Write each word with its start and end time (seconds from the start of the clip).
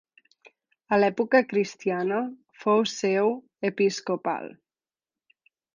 A 0.95 0.97
l'època 0.99 1.41
cristiana 1.51 2.23
fou 2.65 2.83
seu 2.95 3.33
episcopal. 3.73 4.53